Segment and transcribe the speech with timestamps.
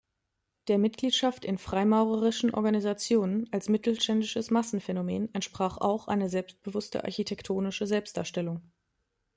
[0.67, 8.63] Der Mitgliedschaft in freimaurerischen Organisationen als mittelständisches Massenphänomen entsprach auch eine selbstbewusste architektonische Selbstdarstellung.